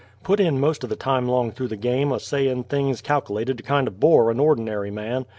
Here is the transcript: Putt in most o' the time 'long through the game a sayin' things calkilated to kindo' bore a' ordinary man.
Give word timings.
Putt 0.23 0.39
in 0.39 0.59
most 0.59 0.83
o' 0.83 0.87
the 0.87 0.95
time 0.95 1.27
'long 1.27 1.51
through 1.51 1.67
the 1.67 1.75
game 1.77 2.11
a 2.11 2.19
sayin' 2.19 2.63
things 2.63 3.01
calkilated 3.03 3.57
to 3.57 3.63
kindo' 3.63 3.91
bore 3.99 4.31
a' 4.31 4.35
ordinary 4.35 4.89
man. 4.89 5.27